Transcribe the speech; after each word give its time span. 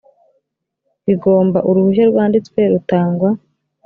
bigomba 1.05 1.59
uruhushya 1.69 2.05
rwanditswe 2.11 2.59
rutangwa 2.71 3.29